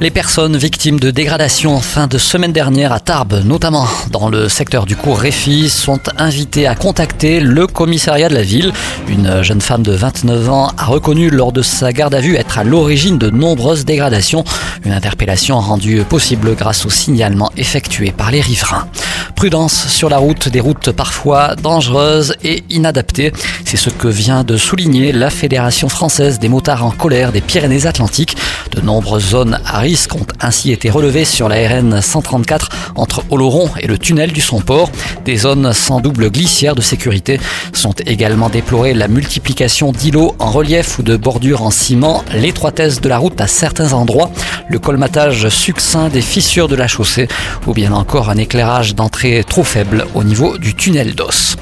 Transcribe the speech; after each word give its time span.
Les 0.00 0.10
personnes 0.10 0.56
victimes 0.56 0.98
de 0.98 1.12
dégradation 1.12 1.76
en 1.76 1.80
fin 1.80 2.08
de 2.08 2.18
semaine 2.18 2.52
dernière 2.52 2.92
à 2.92 2.98
Tarbes, 2.98 3.42
notamment 3.44 3.86
dans 4.10 4.28
le 4.28 4.48
secteur 4.48 4.86
du 4.86 4.96
cours 4.96 5.18
Réfi, 5.18 5.70
sont 5.70 6.00
invitées 6.18 6.66
à 6.66 6.74
contacter 6.74 7.38
le 7.38 7.68
commissariat 7.68 8.28
de 8.28 8.34
la 8.34 8.42
ville. 8.42 8.72
Une 9.08 9.42
jeune 9.42 9.60
femme 9.60 9.84
de 9.84 9.92
29 9.92 10.50
ans 10.50 10.72
a 10.76 10.86
reconnu 10.86 11.30
lors 11.30 11.52
de 11.52 11.62
sa 11.62 11.92
garde 11.92 12.14
à 12.14 12.20
vue 12.20 12.34
être 12.34 12.58
à 12.58 12.64
l'origine 12.64 13.18
de 13.18 13.30
nombreuses 13.30 13.84
dégradations. 13.84 14.44
Une 14.84 14.92
interpellation 14.92 15.60
rendue 15.60 16.02
possible 16.02 16.56
grâce 16.56 16.84
au 16.84 16.90
signalement 16.90 17.52
effectué 17.56 18.10
par 18.10 18.32
les 18.32 18.40
riverains. 18.40 18.88
Prudence 19.36 19.88
sur 19.88 20.08
la 20.08 20.18
route, 20.18 20.48
des 20.48 20.60
routes 20.60 20.90
parfois 20.90 21.54
dangereuses 21.56 22.34
et 22.42 22.64
inadaptées. 22.68 23.32
C'est 23.74 23.90
ce 23.90 23.96
que 23.96 24.06
vient 24.06 24.44
de 24.44 24.56
souligner 24.56 25.10
la 25.10 25.30
Fédération 25.30 25.88
française 25.88 26.38
des 26.38 26.48
motards 26.48 26.84
en 26.84 26.92
colère 26.92 27.32
des 27.32 27.40
Pyrénées-Atlantiques. 27.40 28.36
De 28.70 28.80
nombreuses 28.80 29.30
zones 29.30 29.58
à 29.66 29.80
risque 29.80 30.14
ont 30.14 30.26
ainsi 30.40 30.70
été 30.70 30.90
relevées 30.90 31.24
sur 31.24 31.48
la 31.48 31.56
RN 31.56 32.00
134 32.00 32.68
entre 32.94 33.24
Oloron 33.30 33.68
et 33.80 33.88
le 33.88 33.98
tunnel 33.98 34.30
du 34.30 34.40
Somport. 34.40 34.92
Des 35.24 35.38
zones 35.38 35.72
sans 35.72 35.98
double 35.98 36.30
glissière 36.30 36.76
de 36.76 36.80
sécurité 36.80 37.40
sont 37.72 37.94
également 38.06 38.48
déplorées 38.48 38.94
la 38.94 39.08
multiplication 39.08 39.90
d'îlots 39.90 40.36
en 40.38 40.52
relief 40.52 41.00
ou 41.00 41.02
de 41.02 41.16
bordures 41.16 41.62
en 41.62 41.72
ciment, 41.72 42.22
l'étroitesse 42.32 43.00
de 43.00 43.08
la 43.08 43.18
route 43.18 43.40
à 43.40 43.48
certains 43.48 43.92
endroits, 43.92 44.30
le 44.68 44.78
colmatage 44.78 45.48
succinct 45.48 46.10
des 46.10 46.22
fissures 46.22 46.68
de 46.68 46.76
la 46.76 46.86
chaussée 46.86 47.26
ou 47.66 47.72
bien 47.72 47.90
encore 47.90 48.30
un 48.30 48.36
éclairage 48.36 48.94
d'entrée 48.94 49.42
trop 49.42 49.64
faible 49.64 50.06
au 50.14 50.22
niveau 50.22 50.58
du 50.58 50.76
tunnel 50.76 51.16
d'os. 51.16 51.56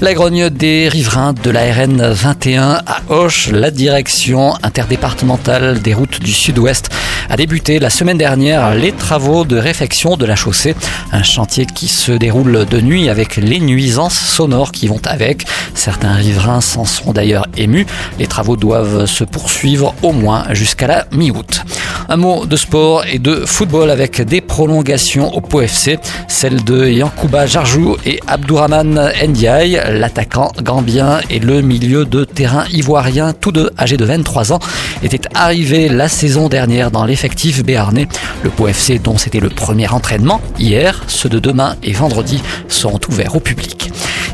La 0.00 0.14
grogne 0.14 0.48
des 0.48 0.88
riverains 0.88 1.32
de 1.32 1.50
la 1.50 1.72
RN 1.72 2.12
21 2.12 2.82
à 2.86 3.00
Auch, 3.08 3.50
la 3.50 3.72
direction 3.72 4.54
interdépartementale 4.62 5.80
des 5.82 5.92
routes 5.92 6.20
du 6.20 6.32
sud-ouest 6.32 6.88
a 7.28 7.36
débuté 7.36 7.80
la 7.80 7.90
semaine 7.90 8.16
dernière 8.16 8.76
les 8.76 8.92
travaux 8.92 9.44
de 9.44 9.56
réfection 9.56 10.16
de 10.16 10.24
la 10.24 10.36
chaussée. 10.36 10.76
Un 11.10 11.24
chantier 11.24 11.66
qui 11.66 11.88
se 11.88 12.12
déroule 12.12 12.64
de 12.64 12.80
nuit 12.80 13.08
avec 13.08 13.36
les 13.36 13.58
nuisances 13.58 14.18
sonores 14.18 14.70
qui 14.70 14.86
vont 14.86 15.00
avec. 15.04 15.46
Certains 15.74 16.14
riverains 16.14 16.60
s'en 16.60 16.84
sont 16.84 17.12
d'ailleurs 17.12 17.48
émus. 17.56 17.86
Les 18.20 18.28
travaux 18.28 18.56
doivent 18.56 19.06
se 19.06 19.24
poursuivre 19.24 19.96
au 20.02 20.12
moins 20.12 20.44
jusqu'à 20.52 20.86
la 20.86 21.06
mi-août. 21.10 21.64
Un 22.10 22.16
mot 22.16 22.46
de 22.46 22.56
sport 22.56 23.04
et 23.04 23.18
de 23.18 23.44
football 23.44 23.90
avec 23.90 24.22
des 24.22 24.40
prolongations 24.40 25.30
au 25.34 25.42
POFC, 25.42 25.98
celle 26.26 26.64
de 26.64 26.88
Yankouba 26.88 27.44
Jarjou 27.44 27.98
et 28.06 28.18
Abdourahman 28.26 29.12
Ndiaye, 29.26 29.78
l'attaquant 29.90 30.50
gambien 30.62 31.20
et 31.28 31.38
le 31.38 31.60
milieu 31.60 32.06
de 32.06 32.24
terrain 32.24 32.64
ivoirien, 32.72 33.34
tous 33.38 33.52
deux 33.52 33.70
âgés 33.78 33.98
de 33.98 34.06
23 34.06 34.54
ans, 34.54 34.58
étaient 35.02 35.20
arrivés 35.34 35.90
la 35.90 36.08
saison 36.08 36.48
dernière 36.48 36.90
dans 36.90 37.04
l'effectif 37.04 37.62
béarnais. 37.62 38.08
Le 38.42 38.48
POFC 38.48 39.02
dont 39.02 39.18
c'était 39.18 39.40
le 39.40 39.50
premier 39.50 39.88
entraînement 39.88 40.40
hier, 40.58 41.04
ceux 41.08 41.28
de 41.28 41.38
demain 41.38 41.76
et 41.82 41.92
vendredi 41.92 42.42
seront 42.68 43.00
ouverts 43.10 43.36
au 43.36 43.40
public. 43.40 43.87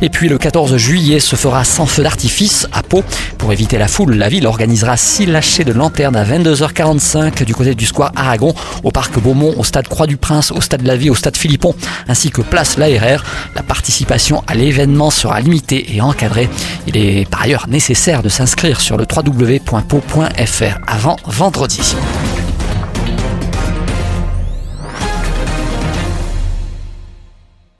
Et 0.05 0.11
puis 0.11 0.29
le 0.29 0.37
14 0.37 0.77
juillet 0.77 1.19
se 1.19 1.35
fera 1.35 1.65
sans 1.65 1.87
feu 1.87 2.03
d'artifice 2.03 2.69
à 2.73 2.83
Pau. 2.83 3.03
Pour 3.39 3.55
éviter 3.55 3.79
la 3.79 3.89
foule, 3.89 4.17
la 4.17 4.29
ville 4.29 4.47
organisera 4.47 4.99
six 4.99 5.25
lâchers 5.25 5.65
de 5.65 5.73
lanternes 5.73 6.15
à 6.15 6.27
22h45 6.27 7.43
du 7.45 7.55
côté 7.55 7.75
du 7.75 7.87
square 7.87 8.13
Aragon, 8.15 8.55
au 8.83 8.91
parc 8.91 9.19
Beaumont, 9.19 9.55
au 9.57 9.65
stade 9.65 9.89
Croix-du-Prince, 9.89 10.51
au 10.51 10.61
stade 10.61 10.83
La 10.83 10.97
Vie, 10.97 11.09
au 11.09 11.15
stade 11.15 11.39
Philippon, 11.39 11.75
ainsi 12.07 12.29
que 12.29 12.43
place 12.43 12.77
l'ARR. 12.77 13.25
La 13.57 13.63
participation 13.63 14.45
à 14.47 14.55
l'événement 14.55 15.11
sera 15.11 15.41
limitée 15.41 15.97
et 15.97 16.03
encadrée. 16.03 16.51
Il 16.87 16.99
est 16.99 17.27
par 17.27 17.41
ailleurs 17.41 17.67
nécessaire 17.71 18.23
de 18.23 18.29
s'inscrire 18.29 18.83
sur 18.83 18.99
le 18.99 19.07
www.pau.fr 19.11 20.79
avant 20.87 21.17
vendredi. 21.25 21.95